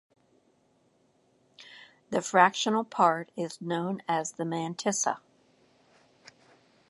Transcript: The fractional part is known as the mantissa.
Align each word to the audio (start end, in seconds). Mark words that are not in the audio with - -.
The 2.09 2.23
fractional 2.23 2.83
part 2.83 3.31
is 3.37 3.61
known 3.61 4.01
as 4.07 4.31
the 4.31 4.45
mantissa. 4.45 5.19